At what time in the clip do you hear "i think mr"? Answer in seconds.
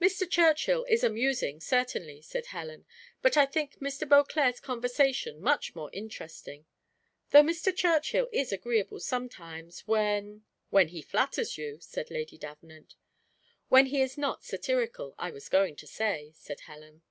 3.36-4.08